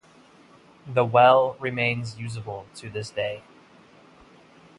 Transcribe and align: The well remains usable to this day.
The 0.87 1.05
well 1.05 1.55
remains 1.59 2.17
usable 2.17 2.65
to 2.73 2.89
this 2.89 3.11
day. 3.11 3.43